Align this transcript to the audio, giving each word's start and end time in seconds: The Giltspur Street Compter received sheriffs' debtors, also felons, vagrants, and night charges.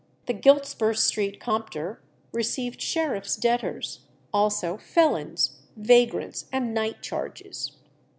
The 0.25 0.33
Giltspur 0.33 0.97
Street 0.97 1.39
Compter 1.39 1.99
received 2.31 2.81
sheriffs' 2.81 3.35
debtors, 3.35 3.99
also 4.33 4.75
felons, 4.77 5.59
vagrants, 5.77 6.47
and 6.51 6.73
night 6.73 7.03
charges. 7.03 7.73